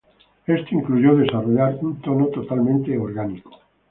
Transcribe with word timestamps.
Esto 0.47 0.73
incluyó 0.73 1.15
desarrollar 1.15 1.77
un 1.83 2.01
tono 2.01 2.25
totalmente 2.29 2.97
orgánico. 2.97 3.59